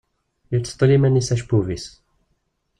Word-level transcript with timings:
Yettseṭṭil 0.53 0.91
iman-is 0.95 1.29
acebbub-is. 1.33 1.85